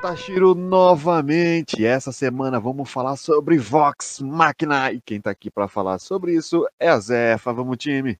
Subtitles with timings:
[0.00, 1.84] Tashiro novamente.
[1.84, 4.92] Essa semana vamos falar sobre Vox Machina.
[4.92, 7.52] E quem tá aqui para falar sobre isso é a Zefa.
[7.52, 8.16] Vamos, time.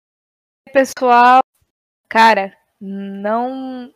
[0.72, 1.40] Pessoal,
[2.08, 3.92] cara, não.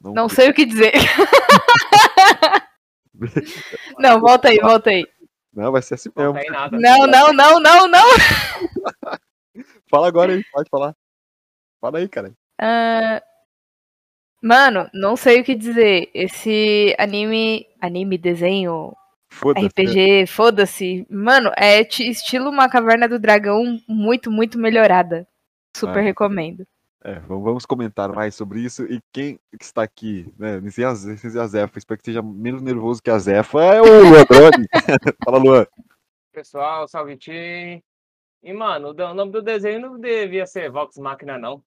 [0.00, 0.92] Não, não sei o que dizer.
[3.98, 5.06] não, volta aí, volta aí.
[5.50, 6.34] Não, vai ser assim mesmo.
[6.72, 8.08] Não, não, não, não, não.
[9.88, 10.94] Fala agora aí, pode falar.
[11.80, 12.34] Fala aí, cara.
[12.60, 13.33] Uh,
[14.44, 16.10] Mano, não sei o que dizer.
[16.12, 17.66] Esse anime.
[17.80, 18.94] Anime, desenho.
[19.26, 21.06] Foda RPG, foda-se.
[21.08, 25.26] Mano, é estilo uma caverna do dragão muito, muito melhorada.
[25.74, 26.66] Super ah, recomendo.
[27.02, 28.84] É, vamos comentar mais sobre isso.
[28.84, 30.60] E quem está aqui, né?
[30.70, 34.26] Sem a, a Zefa, espero que seja menos nervoso que a Zefa, é o Luan
[35.24, 35.66] Fala, Luan.
[36.30, 37.82] Pessoal, salve time.
[38.42, 41.62] E, mano, o nome do desenho não devia ser Vox Machina, não.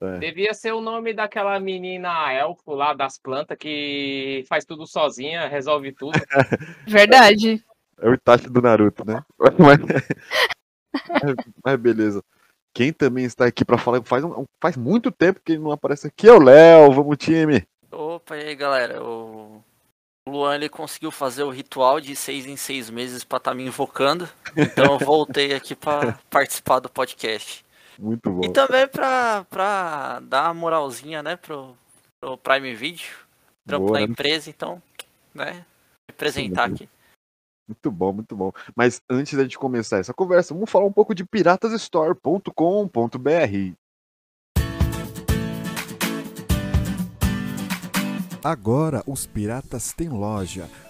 [0.00, 0.18] É.
[0.18, 5.92] Devia ser o nome daquela menina elfo lá das plantas que faz tudo sozinha, resolve
[5.92, 6.18] tudo.
[6.88, 7.62] Verdade.
[8.00, 9.22] É o Itachi do Naruto, né?
[10.92, 12.20] Mas, mas beleza.
[12.74, 16.08] Quem também está aqui para falar faz, um, faz muito tempo que ele não aparece
[16.08, 16.90] aqui é o Léo.
[16.90, 17.64] Vamos, time.
[17.92, 19.00] Opa, e aí, galera?
[19.00, 19.62] O
[20.28, 23.64] Luan ele conseguiu fazer o ritual de seis em seis meses para estar tá me
[23.64, 24.28] invocando.
[24.56, 27.64] Então eu voltei aqui para participar do podcast.
[28.00, 28.40] Muito bom.
[28.42, 31.76] E também pra, pra dar uma moralzinha, né, pro,
[32.18, 33.06] pro Prime Video.
[33.66, 34.12] Trampo Boa, na né?
[34.12, 34.82] empresa, então,
[35.34, 35.66] né,
[36.10, 36.88] representar aqui.
[37.68, 38.50] Muito bom, muito bom.
[38.74, 43.74] Mas antes da gente começar essa conversa, vamos falar um pouco de piratasstore.com.br.
[48.42, 50.66] Agora os piratas têm loja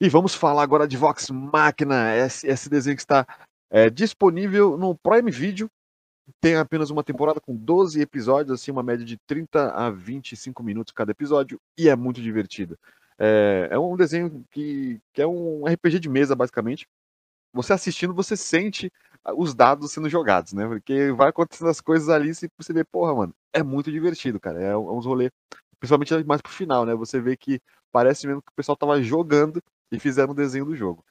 [0.00, 3.26] E vamos falar agora de Vox Machina, esse, esse desenho que está
[3.68, 5.68] é, disponível no Prime Video.
[6.40, 10.92] Tem apenas uma temporada com 12 episódios, assim, uma média de 30 a 25 minutos
[10.92, 12.78] cada episódio, e é muito divertido.
[13.18, 16.86] É, é um desenho que, que é um RPG de mesa, basicamente.
[17.52, 18.92] Você assistindo, você sente
[19.36, 20.64] os dados sendo jogados, né?
[20.68, 24.62] Porque vai acontecendo as coisas ali e você vê, porra, mano, é muito divertido, cara.
[24.62, 25.32] É, é uns rolês,
[25.80, 26.94] principalmente mais pro final, né?
[26.94, 27.60] Você vê que
[27.90, 29.60] parece mesmo que o pessoal tava jogando
[29.90, 31.04] e fizeram o desenho do jogo.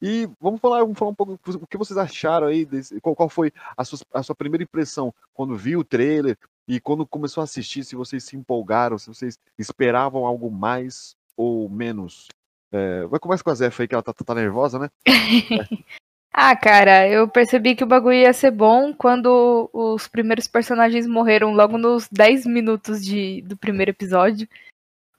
[0.00, 3.28] E vamos falar, vamos falar um pouco o que vocês acharam aí, desse, qual, qual
[3.28, 7.44] foi a sua, a sua primeira impressão quando viu o trailer e quando começou a
[7.44, 12.26] assistir, se vocês se empolgaram, se vocês esperavam algo mais ou menos.
[12.72, 14.88] É, vai começar com a Zefa aí, que ela tá, tá nervosa, né?
[16.32, 21.52] ah, cara, eu percebi que o bagulho ia ser bom quando os primeiros personagens morreram
[21.52, 24.48] logo nos 10 minutos de, do primeiro episódio.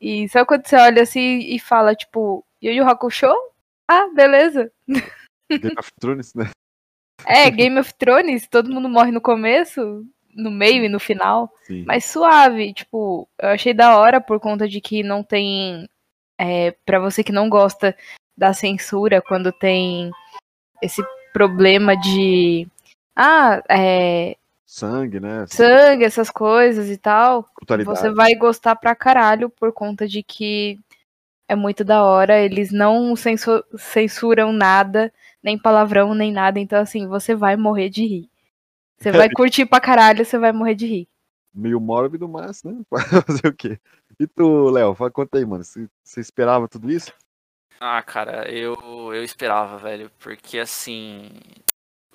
[0.02, 3.34] E só quando você olha assim e fala, tipo, Yu Yu Hakusho?
[3.86, 4.72] Ah, beleza.
[5.52, 6.50] Game of Thrones, né?
[7.26, 11.54] É, Game of Thrones, todo mundo morre no começo, no meio e no final.
[11.64, 11.84] Sim.
[11.86, 15.90] Mas suave, tipo, eu achei da hora por conta de que não tem.
[16.40, 17.96] É, para você que não gosta
[18.36, 20.10] da censura, quando tem
[20.82, 21.04] esse
[21.34, 22.66] problema de.
[23.14, 24.38] Ah, é.
[24.66, 25.46] Sangue, né?
[25.48, 27.48] Sangue, essas coisas e tal.
[27.86, 30.80] Você vai gostar pra caralho por conta de que
[31.48, 32.40] é muito da hora.
[32.40, 36.60] Eles não censuram nada, nem palavrão, nem nada.
[36.60, 38.30] Então, assim, você vai morrer de rir.
[38.98, 41.08] Você vai curtir pra caralho, você vai morrer de rir.
[41.54, 42.74] Meio mórbido, mas, né?
[43.28, 43.80] Fazer o quê?
[44.20, 45.64] E tu, Léo, conta aí, mano.
[45.64, 47.14] Você, você esperava tudo isso?
[47.80, 48.76] Ah, cara, eu,
[49.14, 50.10] eu esperava, velho.
[50.20, 51.30] Porque, assim,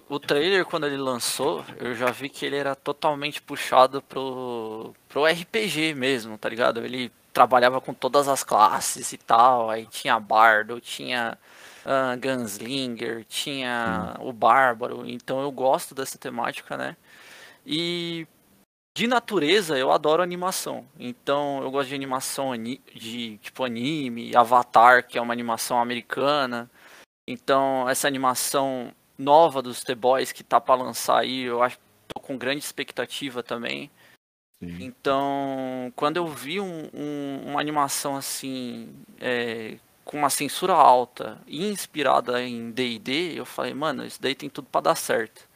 [0.09, 5.27] o trailer, quando ele lançou, eu já vi que ele era totalmente puxado pro, pro
[5.27, 6.83] RPG mesmo, tá ligado?
[6.83, 9.71] Ele trabalhava com todas as classes e tal.
[9.71, 11.39] Aí tinha Bardo, tinha
[11.87, 15.09] uh, Gunslinger, tinha o Bárbaro.
[15.09, 16.97] Então eu gosto dessa temática, né?
[17.65, 18.27] E
[18.97, 20.85] de natureza eu adoro animação.
[20.99, 26.69] Então eu gosto de animação de tipo anime, Avatar, que é uma animação americana.
[27.25, 32.21] Então essa animação nova dos The Boys que tá para lançar aí, eu acho tô
[32.21, 33.89] com grande expectativa também.
[34.61, 34.77] Sim.
[34.81, 41.67] Então, quando eu vi um, um, uma animação assim, é, com uma censura alta e
[41.67, 45.47] inspirada em D&D, eu falei, mano, isso daí tem tudo para dar certo.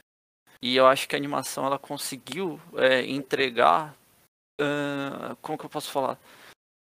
[0.61, 3.93] E eu acho que a animação ela conseguiu é, entregar,
[4.61, 6.17] uh, como que eu posso falar?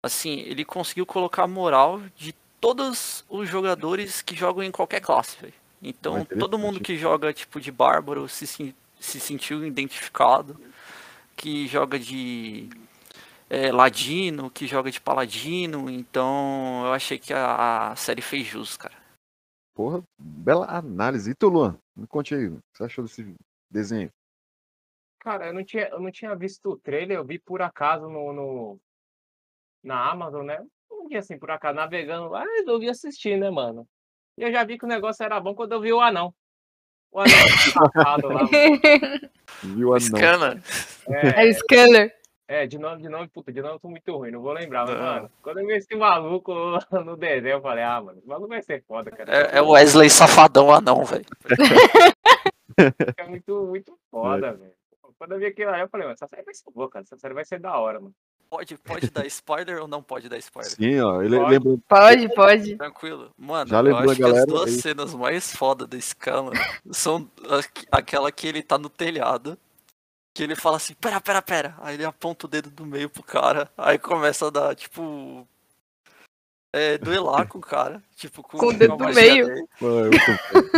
[0.05, 5.37] Assim, ele conseguiu colocar a moral de todos os jogadores que jogam em qualquer classe,
[5.41, 5.55] véio.
[5.83, 10.61] Então, todo mundo que joga tipo de bárbaro se, se sentiu identificado,
[11.41, 12.69] que joga de
[13.49, 18.77] é, ladino, que joga de paladino, então eu achei que a, a, série fez jus,
[18.77, 18.95] cara.
[19.75, 21.31] Porra, bela análise.
[21.31, 21.79] E tu, Luan?
[21.97, 23.35] Me conte aí, o que você achou desse
[23.71, 24.11] desenho?
[25.21, 28.33] Cara, eu não tinha, eu não tinha visto o trailer, eu vi por acaso no,
[28.35, 28.81] no
[29.83, 30.63] na Amazon, né?
[30.93, 33.89] Um dia assim, por acaso, navegando lá, resolvi assistir, né, mano?
[34.37, 36.35] E eu já vi que o negócio era bom quando eu vi o anão.
[37.13, 38.41] O anão safado lá.
[39.63, 40.01] Viu o anão.
[40.01, 40.63] Scanner.
[41.09, 42.21] É, é Scanner.
[42.47, 44.85] É, de nome, de nome, puta, de nome eu tô muito ruim, não vou lembrar,
[44.85, 46.53] mas, mano, quando eu vi esse maluco
[47.05, 49.33] no desenho, eu falei, ah, mano, esse maluco vai ser foda, cara.
[49.33, 51.25] É, é o Wesley Safadão anão, velho.
[53.17, 54.53] é muito, muito foda, é.
[54.53, 54.73] velho.
[55.17, 57.17] Quando eu vi aquilo aí, eu falei, mano, essa série vai ser boa, cara, essa
[57.17, 58.15] série vai ser da hora, mano.
[58.51, 60.73] Pode, pode dar spoiler ou não pode dar spoiler?
[60.73, 61.51] Sim, ó, ele pode.
[61.51, 61.79] lembrou.
[61.89, 62.77] Pode, pode.
[62.77, 63.31] Tranquilo.
[63.39, 64.81] Mano, Já eu acho que as duas aí.
[64.81, 66.51] cenas mais foda da Scala
[66.91, 67.31] são
[67.93, 69.57] aquela que ele tá no telhado
[70.35, 71.77] que ele fala assim, pera, pera, pera.
[71.81, 73.71] Aí ele aponta o dedo do meio pro cara.
[73.77, 75.47] Aí começa a dar, tipo.
[76.73, 78.01] É, duelar com o cara.
[78.15, 79.49] Tipo, com, com o dedo do meio.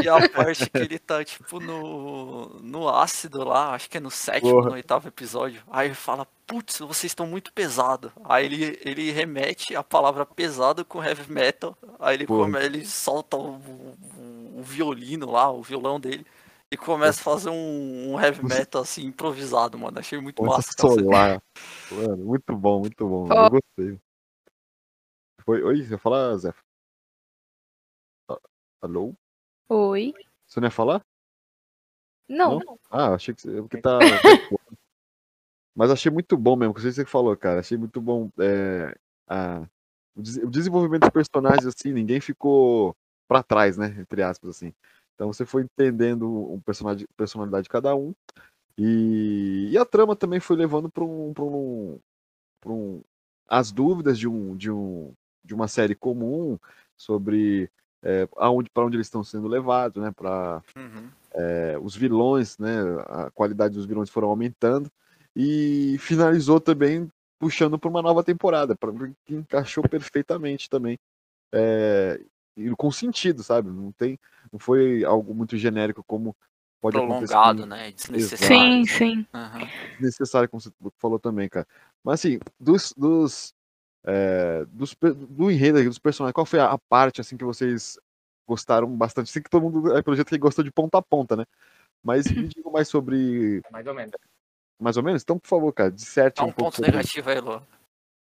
[0.03, 4.11] e a parte que ele tá, tipo, no, no ácido lá, acho que é no
[4.11, 5.63] sétimo, no oitavo episódio.
[5.71, 8.11] Aí ele fala, putz, vocês estão muito pesado.
[8.25, 11.77] Aí ele, ele remete a palavra pesado com heavy metal.
[12.01, 16.25] Aí ele, come, ele solta o, o, o violino lá, o violão dele.
[16.71, 19.99] E começa a fazer um, um heavy metal assim, improvisado, mano.
[19.99, 20.73] Achei muito massa.
[20.75, 21.43] Solar.
[21.91, 23.29] Mano, muito bom, muito bom.
[23.31, 23.35] Oh.
[23.35, 24.01] Eu gostei.
[25.45, 25.63] Foi...
[25.63, 26.55] Oi, você ia falar, Zé?
[28.81, 29.15] Alô?
[29.69, 30.13] Oi.
[30.47, 31.05] Você não ia falar?
[32.29, 32.59] Não.
[32.59, 32.79] não?
[32.91, 33.61] Ah, achei que você.
[33.63, 33.99] Porque tá.
[35.75, 37.61] Mas achei muito bom mesmo, que você falou, cara.
[37.61, 38.95] Achei muito bom é,
[39.27, 39.67] a,
[40.15, 42.95] o desenvolvimento dos personagens, assim, ninguém ficou
[43.27, 43.97] pra trás, né?
[43.99, 44.75] Entre aspas, assim.
[45.15, 48.15] Então você foi entendendo um personagem, personalidade de cada um.
[48.77, 52.01] E, e a trama também foi levando para um, um,
[52.67, 53.03] um,
[53.49, 56.59] as dúvidas de, um, de, um, de uma série comum
[56.97, 57.71] sobre
[58.03, 60.11] é, aonde, para onde eles estão sendo levados, né?
[60.11, 61.09] Para uhum.
[61.35, 62.81] é, os vilões, né?
[63.07, 64.91] A qualidade dos vilões foram aumentando
[65.35, 68.93] e finalizou também puxando para uma nova temporada, para
[69.25, 70.99] que encaixou perfeitamente também.
[71.53, 72.21] É,
[72.77, 73.71] com sentido, sabe?
[73.71, 74.19] Não tem,
[74.53, 76.37] não foi algo muito genérico como
[76.81, 77.67] pode prolongado, acontecer.
[77.67, 77.93] né?
[77.93, 78.47] Desnecessário.
[78.47, 79.27] Sim, sim.
[79.33, 79.69] Uhum.
[79.95, 81.67] Desnecessário, como você falou também, cara.
[82.05, 83.55] Mas assim, dos, dos,
[84.05, 84.97] é, dos
[85.29, 87.99] do enredo, dos personagens, qual foi a, parte assim que vocês
[88.47, 89.31] gostaram bastante?
[89.31, 91.45] Sei que todo mundo é pelo jeito que gostou de ponta a ponta, né?
[92.03, 93.63] Mas me diga mais sobre.
[93.71, 94.13] Mais ou menos.
[94.81, 95.23] Mais ou menos?
[95.23, 96.91] Então, por favor, cara, disserte Dá um, um ponto sobre...
[96.91, 97.63] negativo aí, Lô.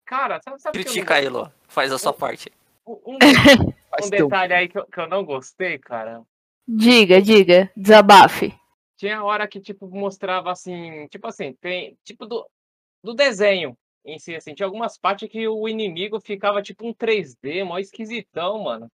[0.06, 1.50] Cara, sabe, sabe Critica aí, Lô.
[1.66, 2.52] Faz a sua parte.
[2.86, 6.22] Um, um detalhe aí que eu, que eu não gostei, cara.
[6.66, 7.70] Diga, diga.
[7.76, 8.54] Desabafe.
[8.96, 12.46] Tinha hora que, tipo, mostrava assim, tipo assim, tem, tipo do,
[13.02, 17.64] do desenho em si, assim, tinha algumas partes que o inimigo ficava tipo um 3D,
[17.64, 18.90] mó esquisitão, mano.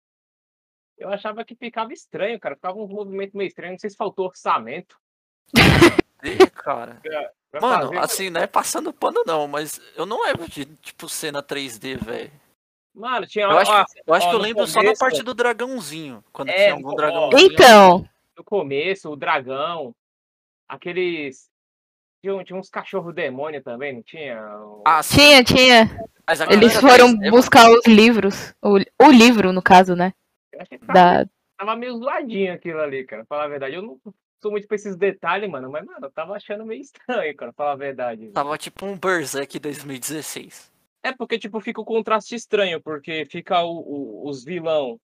[0.98, 2.56] Eu achava que ficava estranho, cara.
[2.56, 3.72] Ficava um movimento meio estranho.
[3.72, 4.98] Não sei se faltou orçamento.
[6.22, 7.00] E, cara.
[7.60, 7.98] Mano, fazer...
[7.98, 12.30] assim, não é passando pano não, mas eu não lembro de, tipo, cena 3D, velho.
[12.94, 15.22] Mano, tinha Eu acho, ó, eu, acho ó, que eu lembro começo, só da parte
[15.22, 16.22] do dragãozinho.
[16.32, 17.52] Quando é, tinha algum dragãozinho.
[17.52, 18.08] Então.
[18.36, 19.94] No começo, o dragão.
[20.68, 21.50] Aqueles.
[22.20, 24.42] Tinha, tinha uns cachorros demônio também, não tinha?
[24.84, 26.00] Ah, tinha, tinha.
[26.50, 28.54] Eles foram buscar os livros.
[28.60, 30.12] O, o livro, no caso, né?
[30.52, 31.30] Eu achei que tava, da...
[31.56, 33.24] tava meio zoadinho aquilo ali, cara.
[33.26, 33.76] Falar a verdade.
[33.76, 33.98] Eu não
[34.42, 35.70] sou muito pra esses detalhes, mano.
[35.70, 37.52] Mas, mano, eu tava achando meio estranho, cara.
[37.52, 38.28] Falar a verdade.
[38.28, 40.72] Tava tipo um Berserk 2016.
[41.02, 44.98] É porque, tipo, fica o contraste estranho, porque fica o, o, os vilão,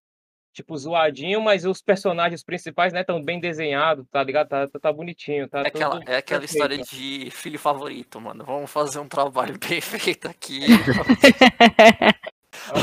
[0.53, 4.47] tipo, zoadinho, mas os personagens principais, né, tão bem desenhados, tá ligado?
[4.47, 8.45] Tá, tá, tá bonitinho, tá É aquela, é aquela história de filho favorito, mano.
[8.45, 10.61] Vamos fazer um trabalho bem feito aqui.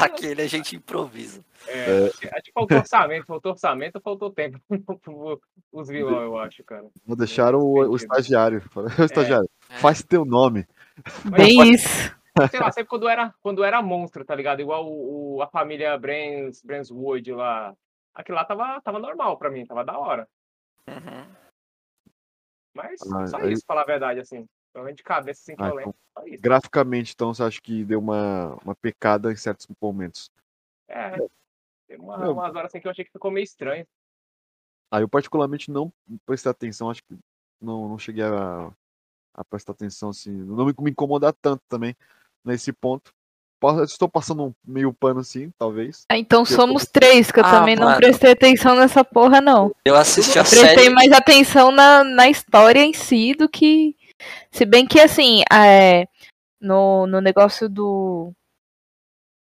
[0.02, 1.42] Aquele a gente improvisa.
[1.66, 2.40] É, é.
[2.40, 4.60] Tipo, faltou orçamento, faltou orçamento, faltou tempo
[5.72, 6.84] os vilões, eu acho, cara.
[7.06, 8.62] Vou deixar o, o estagiário.
[8.74, 9.78] O estagiário, é.
[9.78, 10.66] faz teu nome.
[11.24, 12.14] Bem isso.
[12.50, 14.60] Sei lá, sempre quando era, quando era monstro, tá ligado?
[14.60, 17.74] Igual o, o a família Brans, Branswood lá.
[18.14, 20.28] Aquilo lá tava, tava normal pra mim, tava da hora.
[20.88, 21.34] Uhum.
[22.74, 23.52] Mas ah, só aí...
[23.52, 24.46] isso, falar a verdade, assim.
[24.72, 25.94] Provavelmente de cabeça, assim, que ah, eu lembro.
[26.12, 30.30] Então, graficamente, então, você acha que deu uma, uma pecada em certos momentos?
[30.88, 31.16] É.
[31.88, 33.86] Tem uma, umas horas assim que eu achei que ficou meio estranho.
[34.90, 35.92] Ah, eu particularmente não
[36.24, 37.16] prestei atenção, acho que
[37.60, 38.72] não, não cheguei a,
[39.34, 41.96] a prestar atenção, assim, não me, me incomodar tanto também
[42.44, 43.12] nesse ponto.
[43.84, 46.06] Estou passando meio pano assim, talvez.
[46.08, 46.92] Ah, então somos tô...
[46.92, 47.90] três, que eu ah, também mano.
[47.90, 49.74] não prestei atenção nessa porra, não.
[49.84, 50.74] Eu assisti a prestei série.
[50.74, 53.94] Prestei mais atenção na, na história em si do que.
[54.50, 56.06] Se bem que, assim, é,
[56.58, 58.32] no, no negócio do.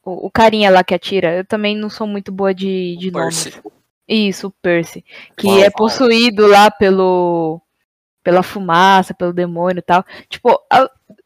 [0.03, 3.31] O, o, carinha lá que atira, eu também não sou muito boa de, de nome.
[4.09, 5.05] Isso, o Percy.
[5.37, 7.61] Que Uau, é possuído lá pelo
[8.23, 10.05] pela fumaça, pelo demônio e tal.
[10.29, 10.61] Tipo,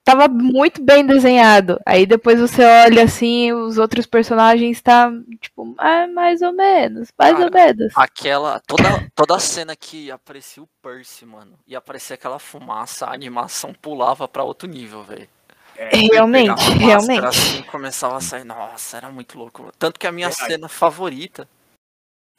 [0.04, 1.80] tava muito bem desenhado.
[1.86, 7.32] Aí depois você olha assim, os outros personagens tá, tipo, ah, mais ou menos, mais
[7.32, 7.92] Cara, ou menos.
[7.96, 13.14] Aquela, toda, toda a cena que aparecia o Percy, mano, e aparecia aquela fumaça, a
[13.14, 15.28] animação pulava para outro nível, velho.
[15.76, 17.24] É, realmente, realmente.
[17.24, 19.72] Assim, começava a sair, nossa, era muito louco.
[19.78, 21.48] Tanto que a minha cena favorita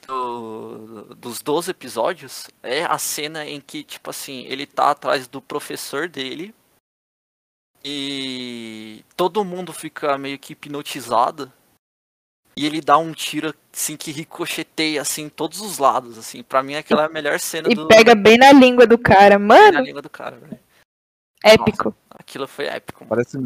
[0.07, 5.41] do, dos 12 episódios é a cena em que, tipo assim, ele tá atrás do
[5.41, 6.53] professor dele
[7.83, 11.51] e todo mundo fica meio que hipnotizado
[12.55, 16.75] e ele dá um tiro assim que ricocheteia assim todos os lados assim para mim
[16.75, 17.87] aquela é a melhor cena e do...
[17.87, 20.59] pega bem na língua do cara mano na língua do cara velho.
[21.43, 23.37] épico Nossa, aquilo foi épico parece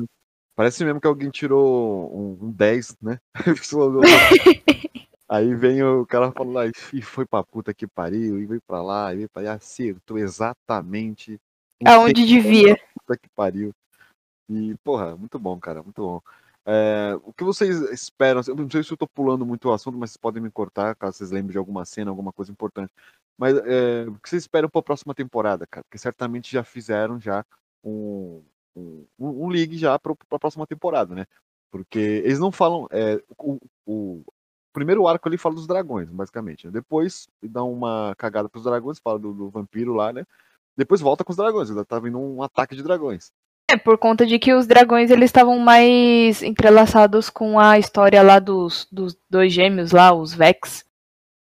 [0.56, 3.20] parece mesmo que alguém tirou um, um 10 né
[5.30, 8.82] Aí vem o cara falando lá, e foi pra puta que pariu, e veio pra
[8.82, 11.38] lá, e veio pra lá, acertou exatamente.
[11.86, 12.78] Aonde devia.
[12.94, 13.74] Puta que pariu.
[14.50, 16.22] E, porra, muito bom, cara, muito bom.
[16.66, 18.42] É, o que vocês esperam?
[18.46, 20.96] Eu não sei se eu tô pulando muito o assunto, mas vocês podem me cortar
[20.96, 22.92] caso vocês lembrem de alguma cena, alguma coisa importante.
[23.38, 25.84] Mas é, o que vocês esperam pra próxima temporada, cara?
[25.86, 27.46] Porque certamente já fizeram já
[27.84, 28.44] um,
[28.76, 31.26] um, um league já pra, pra próxima temporada, né?
[31.72, 32.88] Porque eles não falam.
[32.92, 34.24] É, o, o,
[34.74, 36.68] primeiro arco ali fala dos dragões, basicamente.
[36.68, 36.74] Né?
[36.74, 40.26] Depois dá uma cagada pros dragões, fala do, do, vampiro lá, né?
[40.76, 43.32] Depois volta com os dragões, ainda tá vindo um ataque de dragões.
[43.70, 48.40] É, por conta de que os dragões eles estavam mais entrelaçados com a história lá
[48.40, 50.86] dos, dos dois gêmeos lá, os Vex.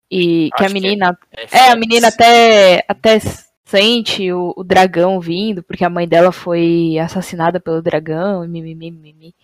[0.10, 1.18] E Acho que a menina.
[1.50, 3.20] Que é, é, a menina até, até
[3.66, 9.36] sente o, o, dragão vindo, porque a mãe dela foi assassinada pelo dragão, mimimi, mimimi.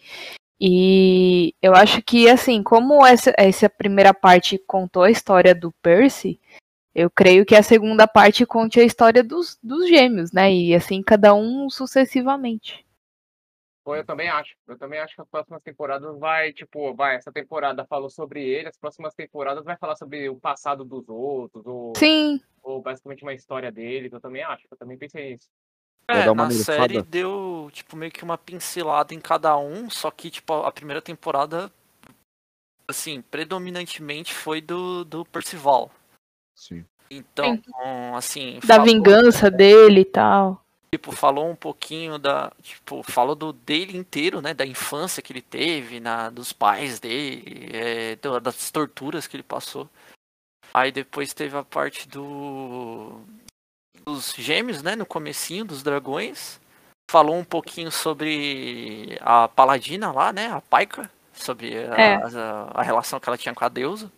[0.62, 6.40] E eu acho que, assim, como essa, essa primeira parte contou a história do Percy,
[6.94, 10.52] eu creio que a segunda parte conte a história dos, dos gêmeos, né?
[10.52, 12.86] E assim, cada um sucessivamente.
[13.84, 14.56] Pô, eu também acho.
[14.68, 18.68] Eu também acho que as próximas temporadas vai, tipo, vai, essa temporada falou sobre ele,
[18.68, 22.42] as próximas temporadas vai falar sobre o passado dos outros, ou, Sim.
[22.62, 25.48] ou basicamente uma história dele, eu também acho, eu também pensei nisso.
[26.08, 30.54] É, na série deu, tipo, meio que uma pincelada em cada um, só que, tipo,
[30.54, 31.72] a primeira temporada,
[32.88, 35.92] assim, predominantemente foi do, do Percival.
[36.60, 36.86] Sim.
[37.10, 38.16] Então, Sim.
[38.16, 38.60] assim...
[38.66, 40.62] Da falou, vingança dele e tal.
[40.94, 42.52] Tipo, falou um pouquinho da...
[42.62, 44.54] Tipo, falou do dele inteiro, né?
[44.54, 49.90] Da infância que ele teve, na, dos pais dele, é, das torturas que ele passou.
[50.74, 53.22] Aí depois teve a parte do
[54.06, 56.60] dos gêmeos, né, no comecinho dos dragões.
[57.10, 62.16] Falou um pouquinho sobre a paladina lá, né, a Paika, sobre a, é.
[62.16, 64.12] a, a relação que ela tinha com a deusa.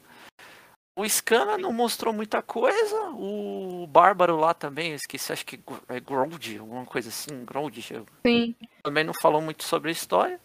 [1.02, 3.10] O Scana não mostrou muita coisa.
[3.16, 7.82] O Bárbaro lá também, esqueci, acho que é Grold, alguma coisa assim, Grold.
[7.82, 8.56] Sim.
[8.84, 10.40] Também não falou muito sobre a história.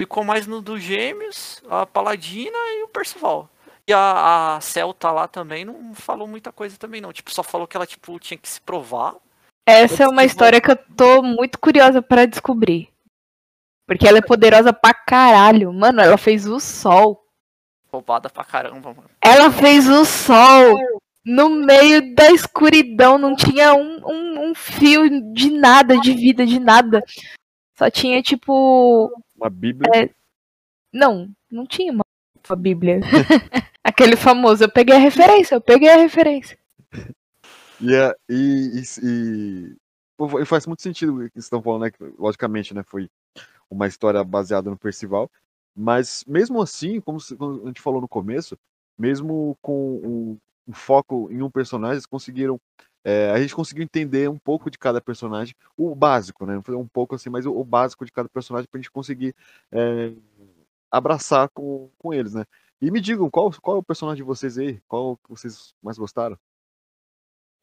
[0.00, 3.48] Ficou mais no dos gêmeos, a Paladina e o Percival.
[3.86, 7.12] E a, a Celta lá também não falou muita coisa também, não.
[7.12, 9.14] Tipo, só falou que ela, tipo, tinha que se provar.
[9.64, 12.88] Essa é uma história que eu tô muito curiosa para descobrir.
[13.86, 15.72] Porque ela é poderosa pra caralho.
[15.72, 17.21] Mano, ela fez o sol.
[17.92, 19.10] Roubada pra caramba, mano.
[19.22, 20.78] Ela fez o sol
[21.24, 23.18] no meio da escuridão.
[23.18, 27.02] Não tinha um, um, um fio de nada, de vida, de nada.
[27.76, 29.12] Só tinha, tipo.
[29.36, 29.90] Uma Bíblia?
[29.94, 30.10] É...
[30.92, 32.04] Não, não tinha uma,
[32.48, 33.00] uma Bíblia.
[33.84, 36.56] Aquele famoso, eu peguei a referência, eu peguei a referência.
[37.80, 39.76] Yeah, e, e,
[40.40, 41.90] e, faz muito sentido o que vocês estão falando, né?
[42.16, 42.82] Logicamente, né?
[42.84, 43.10] Foi
[43.68, 45.28] uma história baseada no Percival.
[45.74, 47.18] Mas mesmo assim, como,
[47.64, 48.58] a gente falou no começo,
[48.98, 52.60] mesmo com um, foco em um personagem, eles conseguiram.
[53.04, 56.60] É, a gente conseguiu entender um pouco de cada personagem, o básico, né?
[56.68, 59.34] Um pouco assim, mas o, básico de cada personagem para a gente conseguir
[59.72, 60.12] é,
[60.90, 62.44] abraçar com, com eles, né?
[62.80, 64.80] E me digam, qual, qual é o personagem de vocês aí?
[64.86, 66.38] Qual vocês mais gostaram?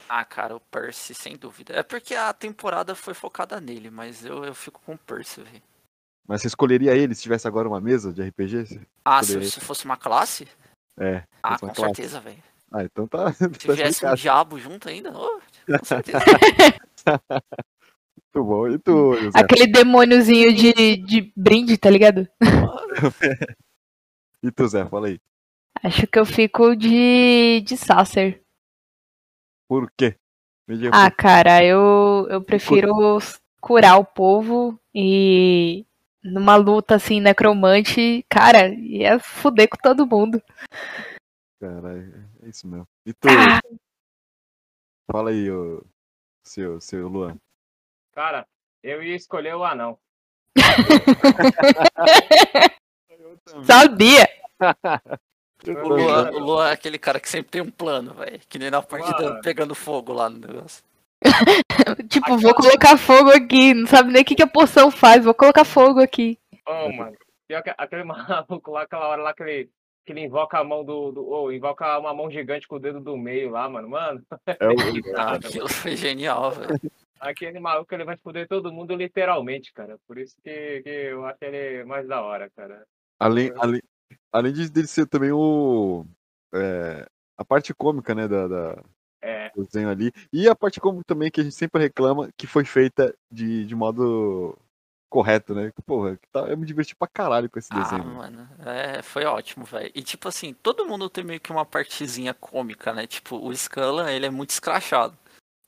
[0.08, 1.74] Ah, cara, o Percy, sem dúvida.
[1.74, 5.69] É porque a temporada foi focada nele, mas eu, eu fico com o Percy, velho.
[6.30, 8.80] Mas você escolheria ele se tivesse agora uma mesa de RPG?
[9.04, 10.46] Ah, se, se, fosse uma classe?
[10.96, 11.24] É.
[11.42, 11.96] Ah, com classe.
[11.96, 12.40] certeza, velho.
[12.70, 13.32] Ah, então tá.
[13.34, 16.20] Se tá tivesse um diabo junto ainda, oh, com certeza.
[18.32, 18.68] Muito bom.
[18.68, 19.40] E tu, José?
[19.40, 22.28] Aquele demôniozinho de, de brinde, tá ligado?
[24.40, 25.18] e tu, Zé, fala aí.
[25.82, 28.40] Acho que eu fico de, de Sacer.
[29.68, 30.14] Por quê?
[30.92, 33.18] Ah, cara, eu, eu prefiro
[33.60, 35.84] curar o povo e
[36.22, 40.42] numa luta assim, necromante, cara, ia fuder com todo mundo.
[41.60, 42.88] Caralho, é isso mesmo.
[43.04, 43.28] E tu?
[43.28, 43.60] Ah.
[45.10, 45.84] Fala aí, ô,
[46.44, 47.36] seu, seu Luan.
[48.12, 48.46] Cara,
[48.82, 49.98] eu ia escolher o anão.
[53.64, 54.28] Sabia!
[55.66, 58.40] O Luan, o Luan é aquele cara que sempre tem um plano, velho.
[58.48, 60.82] Que nem na partida pegando fogo lá no negócio.
[62.08, 65.34] tipo, vou colocar fogo aqui, não sabe nem o que, que a poção faz, vou
[65.34, 66.38] colocar fogo aqui.
[66.66, 67.16] Ô, oh, mano,
[67.76, 69.70] aquele maluco lá, aquela hora lá que ele,
[70.04, 71.12] que ele invoca a mão do.
[71.12, 73.88] do oh, invoca uma mão gigante com o dedo do meio lá, mano.
[73.88, 74.22] Mano.
[74.46, 74.74] É o...
[75.16, 76.80] ah, aquilo foi genial, velho.
[77.18, 79.98] Aquele maluco ele vai foder todo mundo literalmente, cara.
[80.06, 82.86] Por isso que, que eu acho ele mais da hora, cara.
[83.18, 83.82] Além, além,
[84.32, 86.06] além de dele ser também o.
[86.54, 87.06] É,
[87.36, 88.82] a parte cômica, né, da, da
[89.22, 89.50] é.
[89.56, 90.12] desenho ali.
[90.32, 93.74] E a parte cômica também que a gente sempre reclama que foi feita de, de
[93.74, 94.56] modo
[95.10, 95.72] correto, né?
[95.84, 98.04] Porra, tá, eu me diverti pra caralho com esse ah, desenho.
[98.04, 99.90] mano, é, foi ótimo, velho.
[99.94, 103.06] E tipo assim, todo mundo tem meio que uma partezinha cômica, né?
[103.06, 105.18] Tipo, o Scala, ele é muito escrachado.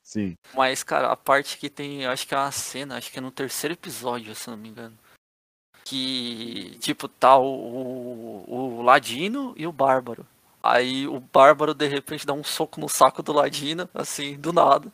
[0.01, 0.37] Sim.
[0.53, 3.31] Mas, cara, a parte que tem, acho que é uma cena, acho que é no
[3.31, 4.97] terceiro episódio, se não me engano.
[5.83, 10.25] Que, tipo, tá o, o, o Ladino e o Bárbaro.
[10.63, 14.91] Aí o Bárbaro, de repente, dá um soco no saco do Ladino, assim, do nada.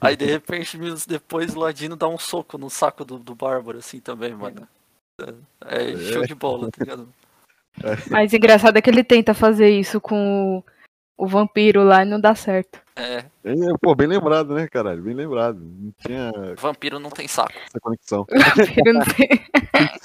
[0.00, 3.78] Aí, de repente, minutos depois, o Ladino dá um soco no saco do, do Bárbaro,
[3.78, 4.68] assim, também, mano.
[5.66, 7.08] É, é show de bola, tá ligado?
[8.10, 10.64] Mas engraçado é que ele tenta fazer isso com o
[11.20, 12.80] o vampiro lá e não dá certo.
[12.96, 13.18] É.
[13.44, 13.54] é.
[13.78, 15.02] Pô, bem lembrado, né, caralho?
[15.02, 15.60] Bem lembrado.
[15.60, 16.32] Não tinha.
[16.56, 17.52] Vampiro não tem saco.
[17.66, 18.26] Essa conexão.
[18.56, 19.28] Vampiro não tem.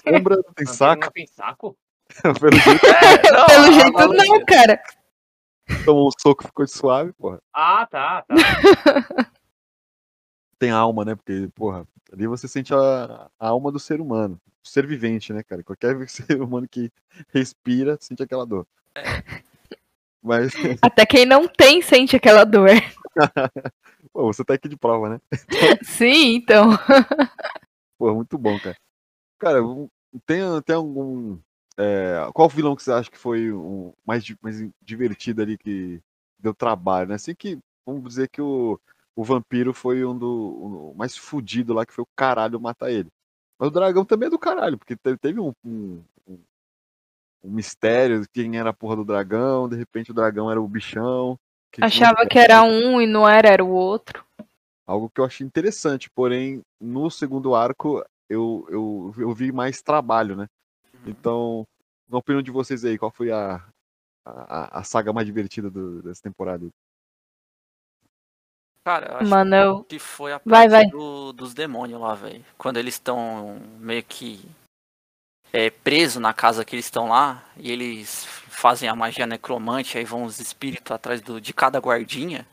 [0.04, 1.06] Sombra não tem saco.
[1.06, 1.78] Não tem saco?
[2.22, 4.82] Pelo jeito, é, não, Pelo jeito não, não, cara.
[5.84, 7.42] Tomou um soco e ficou suave, porra.
[7.54, 8.36] Ah, tá, tá.
[10.60, 11.16] tem alma, né?
[11.16, 14.40] Porque, porra, ali você sente a, a alma do ser humano.
[14.64, 15.64] O ser vivente, né, cara?
[15.64, 16.92] Qualquer ser humano que
[17.34, 18.68] respira sente aquela dor.
[18.96, 19.02] É.
[20.22, 20.54] Mas...
[20.82, 22.70] Até quem não tem sente aquela dor.
[24.12, 25.22] Pô, você tá aqui de prova, né?
[25.84, 26.70] Sim, então.
[27.98, 28.78] Pô, muito bom, cara.
[29.38, 29.60] Cara,
[30.26, 31.38] tem, tem algum.
[31.78, 36.02] É, qual vilão que você acha que foi o mais, mais divertido ali que
[36.40, 37.16] deu trabalho, né?
[37.16, 38.80] Assim que, vamos dizer que o,
[39.16, 43.10] o vampiro foi um do um, mais fudido lá, que foi o caralho matar ele.
[43.60, 46.40] Mas o dragão também é do caralho, porque teve, teve um, um, um
[47.52, 51.38] mistério de quem era a porra do dragão, de repente o dragão era o bichão.
[51.72, 54.26] Que Achava que era um e não era, era o outro.
[54.88, 60.36] Algo que eu achei interessante, porém, no segundo arco eu, eu, eu vi mais trabalho,
[60.36, 60.48] né?
[61.06, 61.68] Então,
[62.10, 63.64] na opinião de vocês aí, qual foi a,
[64.26, 66.68] a, a saga mais divertida do, dessa temporada?
[68.84, 70.86] Cara, eu acho Mano, que foi a parte vai, vai.
[70.86, 72.46] Do, dos demônios lá, velho.
[72.58, 74.48] Quando eles estão meio que
[75.52, 80.06] é, preso na casa que eles estão lá, e eles fazem a magia necromante, aí
[80.06, 82.46] vão os espíritos atrás do, de cada guardinha.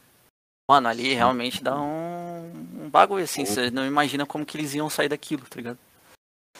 [0.71, 4.88] Mano, ali realmente dá um, um bagulho assim, você não imagina como que eles iam
[4.88, 5.79] sair daquilo, tá ligado?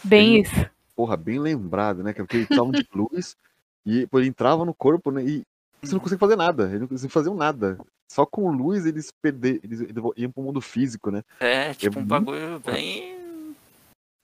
[0.05, 0.72] Bem isso.
[0.95, 2.13] Porra, bem lembrado, né?
[2.13, 3.37] Porque eles estavam de luz
[3.85, 5.25] e pô, ele entrava no corpo, né?
[5.25, 5.43] E
[5.81, 6.69] você não consegue fazer nada.
[6.69, 7.79] Eles não conseguiam fazer nada.
[8.11, 9.81] Só com luz eles perder, eles
[10.17, 11.23] iam pro mundo físico, né?
[11.41, 13.57] É, tipo é um bagulho bem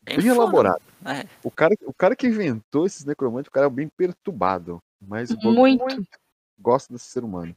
[0.03, 0.29] bem foda.
[0.29, 0.83] elaborado.
[1.05, 1.27] É.
[1.43, 4.83] O, cara, o cara que inventou esses necromantes, o cara é bem perturbado.
[5.01, 5.85] Mas muito.
[5.85, 6.09] muito
[6.59, 7.57] gosta desse ser humano.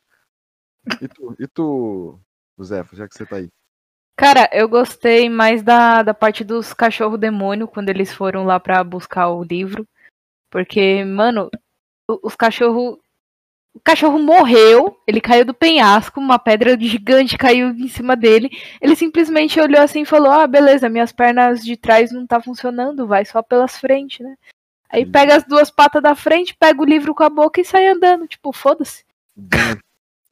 [1.02, 2.20] E tu, e tu
[2.64, 3.50] Zé, já que você tá aí?
[4.22, 8.84] Cara, eu gostei mais da, da parte dos cachorro demônio quando eles foram lá para
[8.84, 9.84] buscar o livro.
[10.52, 11.50] Porque, mano,
[12.22, 13.00] os cachorros
[13.74, 18.52] o cachorro morreu, ele caiu do penhasco, uma pedra gigante caiu em cima dele.
[18.80, 23.08] Ele simplesmente olhou assim e falou: Ah, beleza, minhas pernas de trás não tá funcionando,
[23.08, 24.36] vai só pelas frentes, né?
[24.88, 27.88] Aí pega as duas patas da frente, pega o livro com a boca e sai
[27.88, 28.28] andando.
[28.28, 29.04] Tipo, foda-se.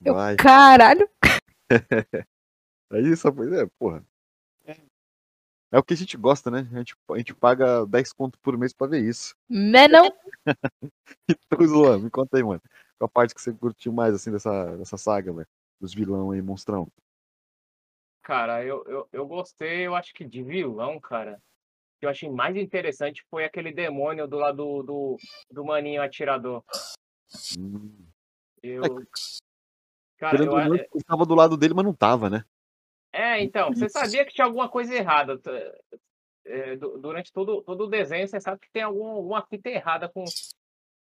[0.05, 1.09] Eu, caralho.
[2.91, 4.03] é isso, pois é, porra.
[5.71, 6.67] É o que a gente gosta, né?
[6.73, 9.35] A gente, a gente paga 10 conto por mês pra ver isso.
[9.47, 10.11] Né não?
[11.29, 12.61] então, Luan, me conta aí, mano.
[12.97, 15.47] Qual a parte que você curtiu mais, assim, dessa, dessa saga, velho?
[15.79, 16.91] Dos vilão aí, monstrão.
[18.23, 21.39] cara, eu, eu, eu gostei, eu acho que de vilão, cara.
[21.99, 25.17] que eu achei mais interessante foi aquele demônio do lado do, do,
[25.51, 26.63] do maninho atirador.
[27.57, 28.07] Hum.
[28.63, 28.83] Eu.
[28.83, 29.05] É,
[30.17, 32.43] cara, eu, eu estava do lado dele, mas não tava, né?
[33.39, 35.39] É, então, você sabia que tinha alguma coisa errada.
[36.45, 40.23] É, durante todo, todo o desenho, você sabe que tem algum, alguma fita errada com,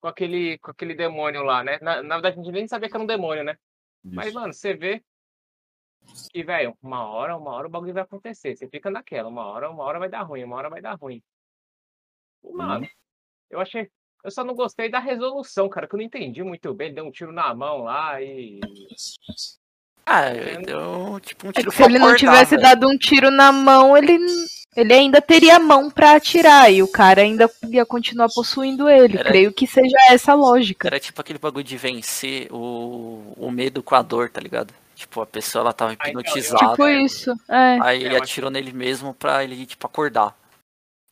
[0.00, 1.78] com, aquele, com aquele demônio lá, né?
[1.80, 3.56] Na, na verdade, a gente nem sabia que era um demônio, né?
[4.04, 4.14] Isso.
[4.14, 5.02] Mas, mano, você vê
[6.30, 8.56] que, velho, uma hora, uma hora o bagulho vai acontecer.
[8.56, 11.22] Você fica naquela, uma hora, uma hora vai dar ruim, uma hora vai dar ruim.
[12.42, 12.88] Mano, hum.
[13.50, 13.90] eu achei.
[14.22, 16.88] Eu só não gostei da resolução, cara, que eu não entendi muito bem.
[16.88, 18.60] Ele deu um tiro na mão lá e.
[20.12, 20.30] Ah,
[20.66, 23.96] deu tipo um é tiro é Se ele não tivesse dado um tiro na mão,
[23.96, 24.18] ele,
[24.76, 29.16] ele ainda teria a mão para atirar e o cara ainda ia continuar possuindo ele.
[29.16, 30.88] Era, Creio que seja essa a lógica.
[30.88, 34.74] Era tipo aquele bagulho de vencer o, o medo com a dor, tá ligado?
[34.96, 36.72] Tipo, a pessoa ela tava hipnotizada.
[36.72, 37.30] Tipo isso.
[37.48, 37.78] É.
[37.80, 40.36] Aí ele atirou nele mesmo pra ele, tipo, acordar.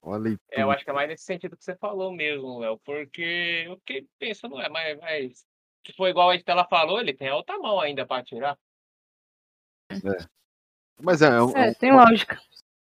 [0.03, 3.65] Olha é, eu acho que é mais nesse sentido que você falou mesmo, Léo, porque
[3.67, 5.45] eu fiquei pensando, é, mas, mas
[5.87, 8.59] se for igual a Estela falou, ele tem a outra mão ainda pra atirar.
[9.91, 10.27] É.
[11.01, 12.41] Mas é, é, é tem lógica.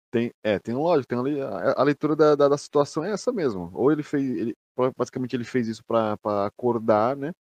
[0.10, 3.70] Tem, é, tem lógica, tem a, a leitura da, da, da, situação é essa mesmo.
[3.74, 4.56] Ou ele fez, ele,
[4.98, 7.32] basicamente ele fez isso pra, pra acordar, né?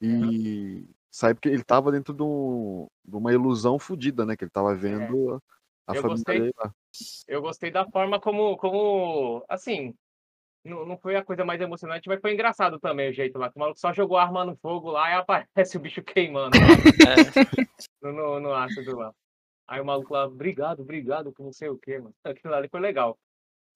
[0.00, 0.88] E uhum.
[1.10, 4.36] sabe que ele tava dentro de, um, de, uma ilusão fodida, né?
[4.36, 4.76] Que ele tava é.
[4.76, 5.42] vendo
[5.86, 6.74] a, a família gostei, dele lá.
[7.26, 9.94] Eu gostei da forma como, como assim,
[10.64, 13.52] não, não foi a coisa mais emocionante, mas foi engraçado também o jeito lá.
[13.54, 16.56] O maluco só jogou a arma no fogo lá e aparece o bicho queimando.
[16.56, 18.02] É.
[18.02, 19.12] no, no, no ácido lá.
[19.68, 22.14] Aí o maluco lá, obrigado, obrigado, que não sei o que, mano.
[22.24, 23.18] Aquilo ali foi legal.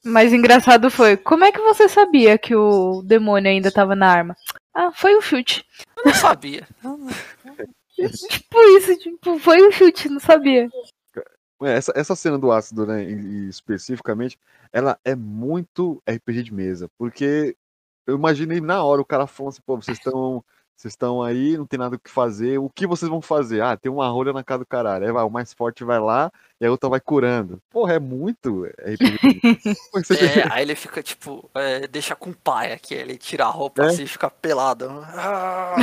[0.05, 4.37] Mas engraçado foi, como é que você sabia que o demônio ainda tava na arma?
[4.73, 5.65] Ah, foi o chute.
[5.97, 6.67] Eu não sabia.
[8.29, 10.69] tipo isso, tipo, foi o chute, não sabia.
[11.63, 13.03] É, essa, essa cena do ácido, né,
[13.49, 14.39] especificamente,
[14.73, 17.57] ela é muito RPG de mesa, porque
[18.07, 20.45] eu imaginei na hora o cara falando assim, pô, vocês estão
[20.79, 22.57] vocês estão aí, não tem nada o que fazer.
[22.57, 23.61] O que vocês vão fazer?
[23.61, 25.13] Ah, tem uma rolha na casa do caralho.
[25.13, 27.61] Vai, o mais forte vai lá e a outra vai curando.
[27.69, 29.19] Porra, é muito RPG.
[30.39, 33.87] é, aí ele fica tipo, é, deixa com pai aqui, ele tira a roupa é?
[33.87, 34.89] assim e fica pelado.
[35.21, 35.75] Ah!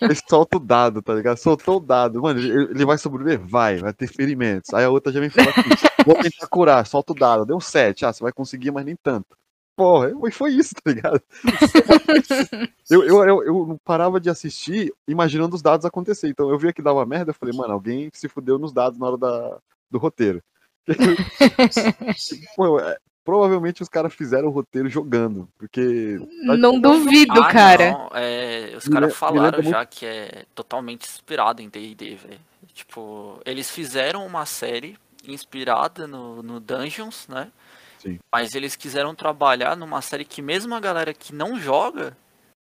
[0.00, 1.36] ele solta o dado, tá ligado?
[1.38, 2.22] Soltou o dado.
[2.22, 3.40] Mano, ele, vai sobreviver?
[3.44, 4.72] Vai, vai ter ferimentos.
[4.72, 7.44] Aí a outra já vem falar assim, vou tentar curar, solta o dado.
[7.44, 8.06] Deu 7.
[8.06, 9.36] Ah, você vai conseguir, mas nem tanto
[9.76, 11.22] porra, foi isso, tá ligado?
[12.90, 16.28] eu, eu, eu, eu, não parava de assistir imaginando os dados acontecer.
[16.28, 19.06] Então eu via que dava merda, eu falei, mano, alguém se fudeu nos dados na
[19.06, 19.58] hora da,
[19.90, 20.42] do roteiro.
[22.56, 26.18] Pô, é, provavelmente os caras fizeram o roteiro jogando, porque...
[26.42, 27.90] Não duvido, ah, cara.
[27.90, 29.88] Não, é, os caras falaram já muito...
[29.90, 32.40] que é totalmente inspirado em D&D, velho.
[32.72, 37.50] Tipo, eles fizeram uma série inspirada no, no Dungeons, né?
[37.98, 38.18] Sim.
[38.32, 42.16] Mas eles quiseram trabalhar numa série que mesmo a galera que não joga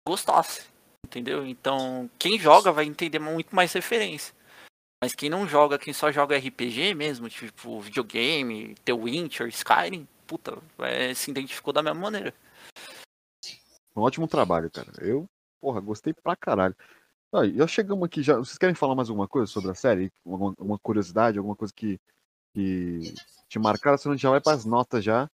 [0.08, 0.70] gostasse.
[1.06, 1.46] Entendeu?
[1.46, 4.34] Então, quem joga vai entender muito mais referência.
[5.04, 10.58] Mas quem não joga, quem só joga RPG mesmo, tipo videogame, The Witcher, Skyrim, puta,
[10.80, 12.34] é, se identificou da mesma maneira.
[13.96, 14.92] Um ótimo trabalho, cara.
[15.00, 15.28] Eu,
[15.60, 16.76] porra, gostei pra caralho.
[17.34, 18.38] Ah, já chegamos aqui já.
[18.38, 20.12] Vocês querem falar mais alguma coisa sobre a série?
[20.24, 22.00] Alguma, alguma curiosidade, alguma coisa que,
[22.54, 23.14] que
[23.48, 25.30] te marcaram, senão a gente já vai para as notas já.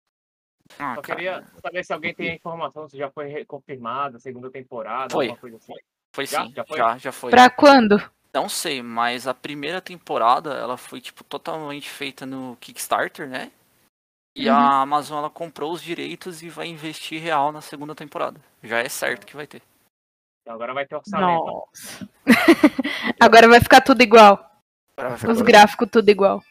[0.79, 5.11] Ah, Só queria saber se alguém tem a informação se já foi confirmada, segunda temporada,
[5.11, 5.25] foi.
[5.25, 5.73] alguma coisa assim.
[6.13, 6.45] Foi já?
[6.45, 6.77] sim, já foi.
[6.77, 7.29] Já, já foi.
[7.29, 8.01] Pra quando?
[8.33, 13.51] Não sei, mas a primeira temporada ela foi tipo totalmente feita no Kickstarter, né?
[14.35, 14.55] E uhum.
[14.55, 18.39] a Amazon ela comprou os direitos e vai investir real na segunda temporada.
[18.61, 19.61] Já é certo que vai ter.
[20.41, 21.45] Então agora vai ter orçamento.
[21.45, 22.09] Nossa.
[23.19, 24.51] agora vai ficar tudo igual.
[25.29, 26.43] Os gráficos tudo igual.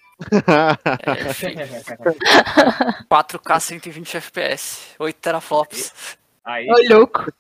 [3.11, 6.17] 4K 120 FPS, 8 teraflops.
[6.45, 6.67] Aí.
[6.71, 7.33] Ô, louco.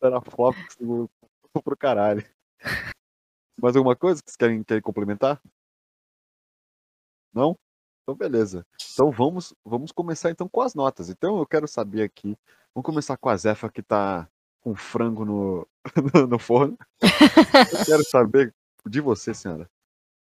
[0.00, 0.76] Teraflops
[1.62, 2.24] pro caralho.
[3.60, 5.40] Mais alguma coisa que vocês querem, querem complementar?
[7.32, 7.56] Não?
[8.02, 8.66] Então beleza.
[8.92, 11.08] Então vamos, vamos começar então com as notas.
[11.08, 12.36] Então eu quero saber aqui.
[12.74, 14.28] Vamos começar com a Zefa que tá
[14.60, 15.68] com frango no,
[16.12, 16.76] no, no forno.
[17.00, 18.54] Eu quero saber
[18.86, 19.70] de você, senhora.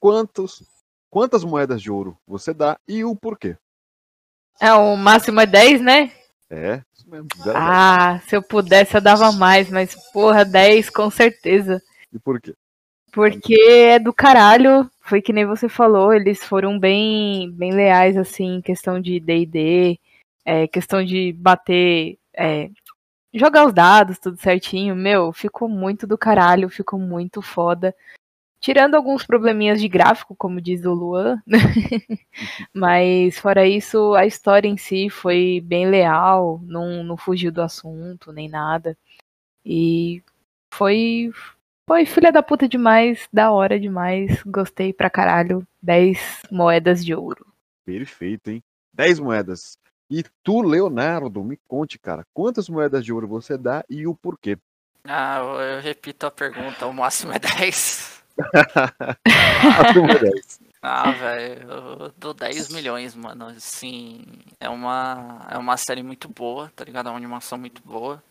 [0.00, 0.62] Quantos
[1.14, 3.56] quantas moedas de ouro você dá e o porquê.
[4.60, 6.10] É, o máximo é 10, né?
[6.50, 7.28] É, isso mesmo.
[7.54, 11.80] ah, se eu pudesse eu dava mais, mas porra, 10 com certeza.
[12.12, 12.52] E por quê?
[13.12, 18.56] Porque é do caralho, foi que nem você falou, eles foram bem, bem leais, assim,
[18.56, 20.00] em questão de D&D,
[20.44, 22.70] é, questão de bater, é,
[23.32, 27.94] jogar os dados, tudo certinho, meu, ficou muito do caralho, ficou muito foda.
[28.64, 31.38] Tirando alguns probleminhas de gráfico, como diz o Luan,
[32.72, 38.32] mas fora isso, a história em si foi bem leal, não, não fugiu do assunto,
[38.32, 38.96] nem nada.
[39.62, 40.22] E
[40.72, 41.30] foi,
[41.86, 45.62] foi filha da puta demais, da hora demais, gostei pra caralho.
[45.82, 47.46] 10 moedas de ouro.
[47.84, 48.62] Perfeito, hein?
[48.94, 49.76] 10 moedas.
[50.08, 54.56] E tu, Leonardo, me conte, cara, quantas moedas de ouro você dá e o porquê?
[55.06, 55.40] Ah,
[55.76, 58.13] eu repito a pergunta, o máximo é 10.
[60.82, 63.46] ah, velho, eu dou 10 milhões, mano.
[63.46, 64.24] Assim,
[64.58, 67.08] é uma, é uma série muito boa, tá ligado?
[67.08, 68.22] É uma animação muito boa.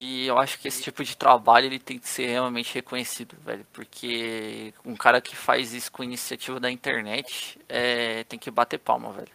[0.00, 3.66] E eu acho que esse tipo de trabalho ele tem que ser realmente reconhecido, velho.
[3.72, 9.12] Porque um cara que faz isso com iniciativa da internet é, tem que bater palma,
[9.12, 9.34] velho.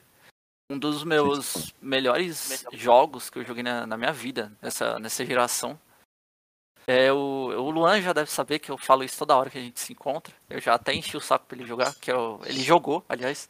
[0.72, 5.78] Um dos meus melhores jogos que eu joguei na, na minha vida, nessa, nessa geração,
[6.88, 9.62] é, o, o Luan já deve saber que eu falo isso toda hora que a
[9.62, 10.34] gente se encontra.
[10.50, 13.48] Eu já até enchi o saco pra ele jogar, que é o, ele jogou, aliás.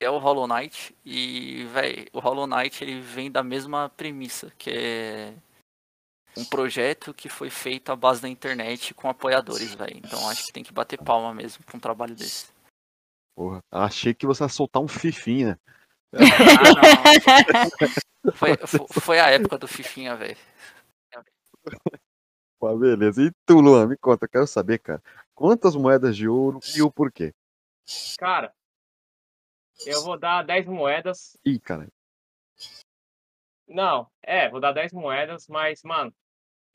[0.00, 0.96] É o Hollow Knight.
[1.04, 5.34] E, velho, o Hollow Knight ele vem da mesma premissa, que é
[6.36, 9.96] um projeto que foi feito à base da internet com apoiadores, velho.
[9.96, 12.48] Então acho que tem que bater palma mesmo com um trabalho desse.
[13.36, 15.58] Porra, achei que você ia soltar um fifinha.
[18.22, 18.50] Ah, foi,
[19.00, 20.36] foi a época do fifinha, velho.
[22.60, 23.22] Pô, beleza.
[23.22, 25.02] E tu, Luan, me conta, quero saber, cara.
[25.34, 27.32] Quantas moedas de ouro e o porquê?
[28.18, 28.52] Cara,
[29.86, 31.38] eu vou dar 10 moedas.
[31.42, 31.88] Ih, cara.
[33.66, 36.12] Não, é, vou dar 10 moedas, mas, mano,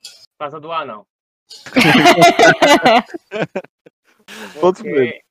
[0.02, 1.06] por causa do anão.
[4.60, 5.22] Porque,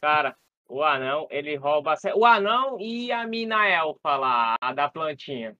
[0.00, 0.36] cara,
[0.68, 1.94] o anão, ele rouba.
[2.16, 5.56] O anão e a mina elfa lá, a da plantinha.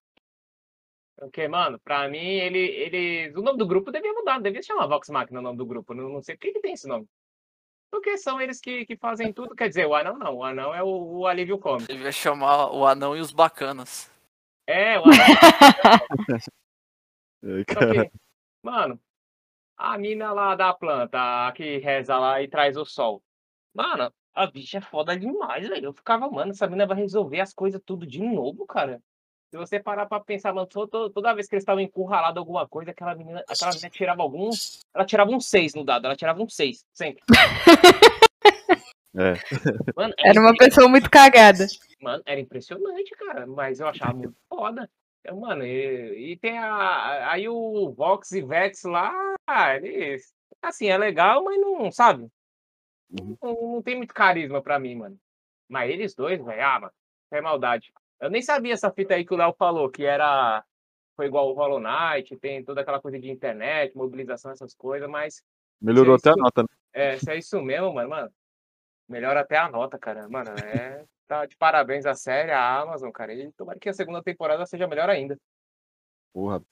[1.19, 3.33] Porque, mano, pra mim, ele, ele.
[3.37, 5.95] O nome do grupo devia mudar, devia se chamar Vox Machina o nome do grupo.
[5.95, 7.09] Não, não sei por que, que tem esse nome.
[7.91, 9.55] Porque são eles que, que fazem tudo.
[9.55, 10.35] Quer dizer, o anão não.
[10.37, 11.91] O anão é o, o alívio cômico.
[11.91, 14.11] Devia chamar o anão e os bacanas.
[14.67, 15.15] É, o anão.
[17.45, 18.11] Ai, que,
[18.63, 19.01] mano,
[19.77, 23.23] a mina lá da planta, a que reza lá e traz o sol.
[23.73, 25.87] Mano, a bicha é foda demais, velho.
[25.87, 29.01] Eu ficava, mano, essa mina vai resolver as coisas tudo de novo, cara.
[29.51, 33.15] Se você parar pra pensar, mano, toda vez que eles estavam encurralados alguma coisa, aquela
[33.15, 34.81] menina, aquela menina tirava alguns.
[34.93, 37.23] Ela tirava um 6 no dado, ela tirava um 6, sempre.
[39.19, 39.33] É.
[39.97, 41.67] Mano, era, era uma pessoa muito cagada.
[42.03, 43.47] Mano, era impressionante, cara.
[43.47, 44.91] Mas eu achava muito foda.
[45.35, 47.33] Mano, e, e tem a.
[47.33, 49.13] Aí o Vox e Vex lá,
[49.75, 50.33] eles.
[50.63, 52.29] Assim, é legal, mas não, sabe?
[53.11, 53.37] Uhum.
[53.43, 55.19] Não, não tem muito carisma pra mim, mano.
[55.69, 56.93] Mas eles dois, velho, ah, mano,
[57.33, 57.93] é maldade.
[58.21, 60.65] Eu nem sabia essa fita aí que o Léo falou, que era.
[61.17, 65.43] Foi igual o Hollow Knight, tem toda aquela coisa de internet, mobilização, essas coisas, mas.
[65.81, 66.69] Melhorou é até a nota, né?
[66.93, 68.31] É, se é isso mesmo, mano, mano.
[69.09, 70.29] Melhora até a nota, cara.
[70.29, 71.05] Mano, é.
[71.29, 73.35] Tá de parabéns à série, à Amazon, cara.
[73.35, 75.37] E tomara que a segunda temporada seja melhor ainda.
[76.33, 76.63] Porra.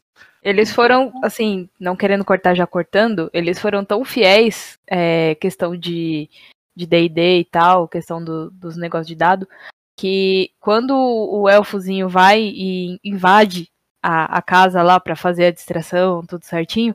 [0.42, 6.30] Eles foram, assim, não querendo cortar já cortando, eles foram tão fiéis, é, questão de
[6.74, 9.48] de D&D e tal, questão do, dos negócios de dado,
[9.96, 13.70] que quando o elfozinho vai e invade
[14.02, 16.94] a, a casa lá para fazer a distração, tudo certinho,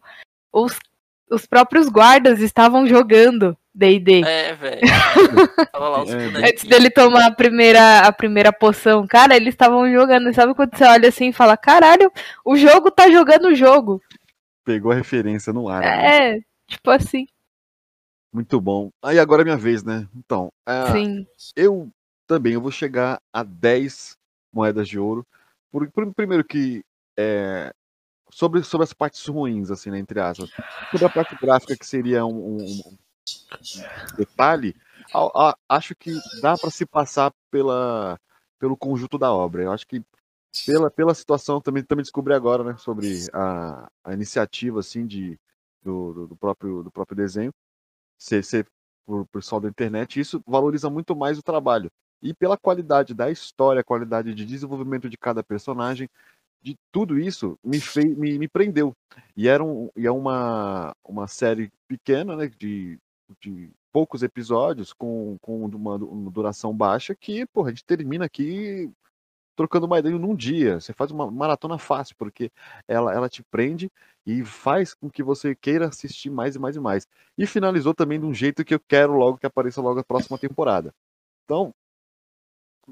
[0.51, 0.77] os,
[1.29, 4.23] os próprios guardas estavam jogando D&D.
[4.25, 4.81] É, velho.
[5.79, 9.07] É, Antes dele tomar a primeira, a primeira poção.
[9.07, 10.33] Cara, eles estavam jogando.
[10.33, 12.11] Sabe quando você olha assim e fala, caralho,
[12.43, 14.01] o jogo tá jogando o jogo.
[14.65, 15.83] Pegou a referência no ar.
[15.83, 16.41] É, né?
[16.67, 17.27] tipo assim.
[18.33, 18.89] Muito bom.
[19.01, 20.07] Aí agora é minha vez, né?
[20.15, 21.25] Então, é, Sim.
[21.55, 21.89] eu
[22.29, 24.15] também eu vou chegar a 10
[24.53, 25.25] moedas de ouro.
[25.71, 26.85] Por, por primeiro que
[27.17, 27.73] é,
[28.29, 30.51] sobre, sobre as partes ruins, assim, né, entre aspas.
[30.91, 32.97] Sobre a parte gráfica, que seria um, um,
[34.15, 34.75] detalhe,
[35.11, 38.19] a, a, acho que dá para se passar pela,
[38.59, 39.63] pelo conjunto da obra.
[39.63, 40.03] Eu acho que
[40.67, 45.39] pela, pela situação, também, também descobri agora, né, sobre a, a iniciativa, assim, de,
[45.81, 47.51] do, do, próprio, do próprio desenho,
[48.19, 48.67] ser, ser
[49.03, 53.83] por pessoal da internet, isso valoriza muito mais o trabalho e pela qualidade da história,
[53.83, 56.09] qualidade de desenvolvimento de cada personagem,
[56.61, 58.93] de tudo isso me, fez, me, me prendeu.
[59.35, 62.99] E era um, e é uma, uma série pequena, né, de,
[63.41, 68.91] de poucos episódios, com, com uma, uma duração baixa, que porra, a gente termina aqui
[69.55, 70.79] trocando uma ideia num dia.
[70.79, 72.51] Você faz uma maratona fácil, porque
[72.87, 73.91] ela, ela te prende
[74.25, 77.07] e faz com que você queira assistir mais e mais e mais.
[77.37, 80.37] E finalizou também de um jeito que eu quero logo que apareça logo a próxima
[80.37, 80.93] temporada.
[81.43, 81.73] Então,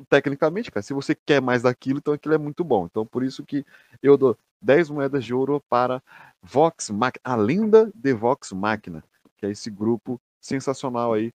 [0.09, 2.85] tecnicamente, cara, se você quer mais daquilo, então aquilo é muito bom.
[2.85, 3.65] Então, por isso que
[4.01, 6.01] eu dou 10 moedas de ouro para
[6.41, 9.03] Vox Machina, a lenda de Vox Machina,
[9.37, 11.31] que é esse grupo sensacional aí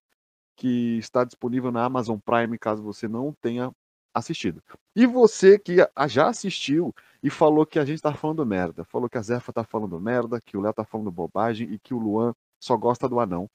[0.55, 3.71] que está disponível na Amazon Prime, caso você não tenha
[4.13, 4.61] assistido.
[4.95, 9.17] E você que já assistiu e falou que a gente tá falando merda, falou que
[9.17, 12.33] a Zefa tá falando merda, que o Léo tá falando bobagem e que o Luan
[12.59, 13.49] só gosta do anão,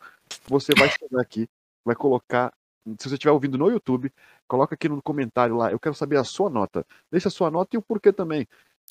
[0.47, 1.49] você vai chegar aqui,
[1.85, 2.53] vai colocar,
[2.98, 4.12] se você estiver ouvindo no YouTube,
[4.46, 6.87] coloca aqui no comentário lá, eu quero saber a sua nota.
[7.11, 8.46] Deixa a sua nota e o porquê também.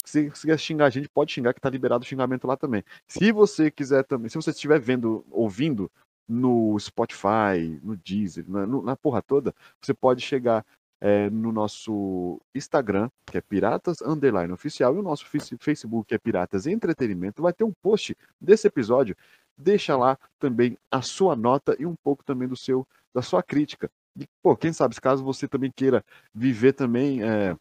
[0.05, 2.83] Se você quiser xingar a gente, pode xingar, que tá liberado o xingamento lá também.
[3.07, 5.91] Se você quiser também, se você estiver vendo, ouvindo
[6.27, 10.65] no Spotify, no Deezer, na, na porra toda, você pode chegar
[10.99, 15.25] é, no nosso Instagram, que é Piratas Underline Oficial, e o nosso
[15.59, 19.15] Facebook, que é Piratas Entretenimento, vai ter um post desse episódio.
[19.57, 23.89] Deixa lá também a sua nota e um pouco também do seu da sua crítica.
[24.15, 27.55] E, pô, quem sabe, caso você também queira viver também, é,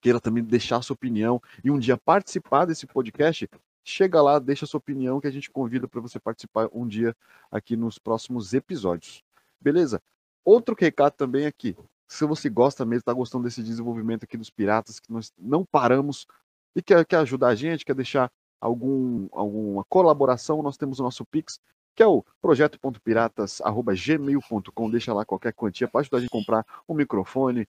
[0.00, 3.46] queira também deixar sua opinião e um dia participar desse podcast,
[3.84, 7.14] chega lá, deixa sua opinião que a gente convida para você participar um dia
[7.50, 9.22] aqui nos próximos episódios.
[9.60, 10.02] Beleza?
[10.44, 11.76] Outro recado também aqui
[12.08, 16.26] se você gosta mesmo, está gostando desse desenvolvimento aqui dos piratas, que nós não paramos
[16.74, 21.24] e quer, quer ajudar a gente, quer deixar algum, alguma colaboração, nós temos o nosso
[21.24, 21.60] Pix,
[21.94, 24.90] que é o projeto.piratas.gmail.com.
[24.90, 27.68] Deixa lá qualquer quantia para ajudar a gente a comprar um microfone,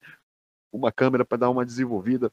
[0.71, 2.31] uma câmera para dar uma desenvolvida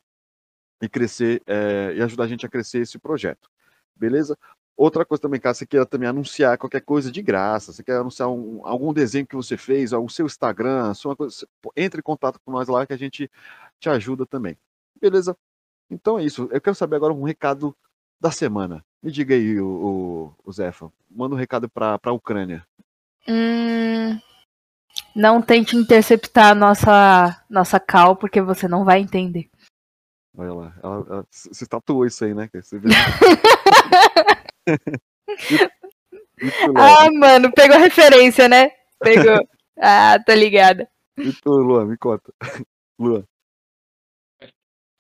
[0.81, 3.51] e crescer é, e ajudar a gente a crescer esse projeto.
[3.97, 4.39] Beleza?
[4.77, 8.29] Outra coisa também, caso você queira também anunciar qualquer coisa de graça, você quer anunciar
[8.29, 12.53] um, algum desenho que você fez, o seu Instagram, sua coisa, entre em contato com
[12.53, 13.29] nós lá que a gente
[13.81, 14.57] te ajuda também.
[15.01, 15.37] Beleza?
[15.91, 16.49] Então é isso.
[16.53, 17.77] Eu quero saber agora um recado
[18.21, 18.85] da semana.
[19.03, 20.91] Me diga aí, o, o, o Zefa.
[21.11, 22.67] Manda um recado para a Ucrânia.
[23.29, 24.19] Hum,
[25.15, 29.49] não tente interceptar a nossa, nossa cal, porque você não vai entender.
[30.37, 30.75] Olha lá.
[30.83, 32.49] Ela, ela, você tatuou isso aí, né?
[32.53, 32.91] Você viu?
[36.77, 38.71] ah, mano, pegou a referência, né?
[39.01, 39.47] Pegou.
[39.81, 40.89] ah, tô ligada.
[41.17, 42.33] E tu, Luan, me conta.
[42.99, 43.25] Luan.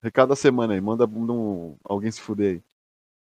[0.03, 2.63] Recado da semana aí, manda um, alguém se fuder aí.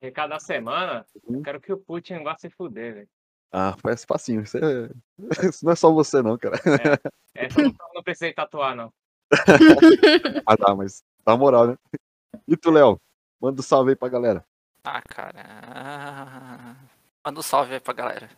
[0.03, 1.07] Recado da semana?
[1.25, 1.37] Uhum.
[1.37, 3.09] Eu quero que o Putin vá se fuder, velho.
[3.53, 4.43] Ah, parece facinho.
[4.43, 4.91] Isso, é...
[5.49, 6.57] Isso não é só você, não, cara.
[7.37, 8.93] É, essa não, não precisei tatuar, não.
[10.45, 11.79] ah, tá, mas dá moral, né?
[12.49, 13.01] E tu, Léo?
[13.41, 14.45] Manda um salve aí pra galera.
[14.83, 16.77] Ah, cara.
[17.25, 18.29] Manda um salve aí pra galera.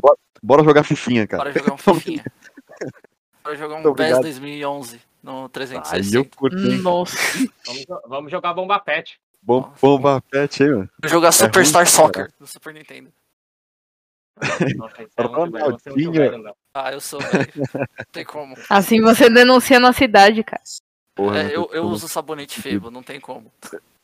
[0.00, 1.44] bora, bora, jogar Fifinha, cara.
[1.44, 2.24] Bora jogar um Fifinha.
[3.44, 6.16] Bora jogar um PES 2011 no 360.
[6.16, 6.78] eu curti.
[6.78, 7.16] Nossa.
[7.66, 9.20] Vamos, vamos jogar Bomba Pet.
[9.42, 10.90] Bom, Bomba Pet aí, mano.
[11.02, 12.34] Vou jogar é Superstar ruim, Soccer cara.
[12.38, 13.12] no Super Nintendo.
[14.76, 15.06] Nossa, é
[16.72, 17.52] ah, eu sou, velho.
[17.74, 18.54] Não tem como.
[18.70, 20.62] Assim você denuncia a nossa idade, cara.
[21.14, 23.52] Porra, é, eu, eu uso sabonete febo, não tem como.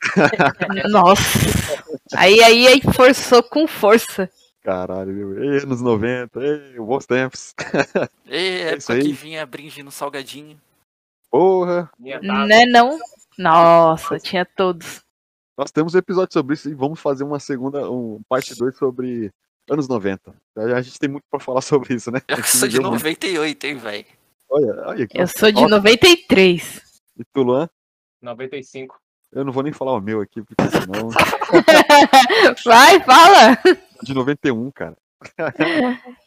[0.90, 1.38] Nossa.
[2.14, 4.30] Aí, aí, aí forçou com força.
[4.62, 5.42] Caralho, meu.
[5.44, 7.54] Ei, anos 90, ei, bons tempos.
[8.26, 9.48] Ei, é época que vinha
[9.84, 10.60] no salgadinho.
[11.30, 11.88] Porra.
[11.98, 12.98] Né, não?
[13.38, 15.05] Nossa, tinha todos.
[15.56, 19.32] Nós temos um episódio sobre isso e vamos fazer uma segunda, um parte 2 sobre
[19.70, 20.34] anos 90.
[20.54, 22.20] A gente tem muito pra falar sobre isso, né?
[22.28, 24.06] Eu sou de 98, hein, velho.
[24.50, 25.08] Olha, olha.
[25.14, 26.82] Eu sou de 93.
[27.18, 27.68] E tu, Luan?
[28.20, 29.00] 95.
[29.32, 31.08] Eu não vou nem falar o meu aqui, porque senão.
[32.64, 33.58] Vai, fala!
[34.02, 34.96] De 91, cara.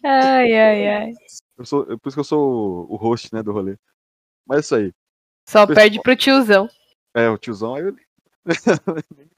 [0.03, 1.13] ai, ai, ai.
[1.57, 3.77] Eu sou, por isso que eu sou o host, né, do rolê.
[4.45, 4.93] Mas é isso aí.
[5.47, 5.75] Só Pessoal...
[5.75, 6.67] perde pro tiozão.
[7.15, 7.93] É, o tiozão aí.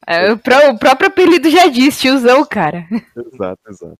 [0.08, 2.88] É, o, pró o próprio apelido já diz, tiozão, cara.
[3.16, 4.00] Exato, exato.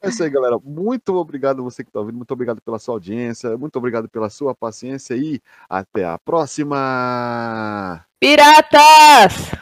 [0.00, 0.56] É isso aí, galera.
[0.62, 2.16] Muito obrigado você que está ouvindo.
[2.16, 3.56] Muito obrigado pela sua audiência.
[3.58, 8.04] Muito obrigado pela sua paciência e até a próxima.
[8.20, 9.52] Piratas!